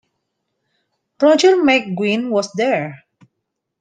Roger 1.21 1.57
McGuinn 1.57 2.29
was 2.31 2.51
there. 2.53 3.03